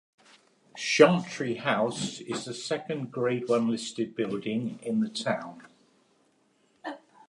[0.75, 5.61] Chantry House is the second Grade One listed building in the town.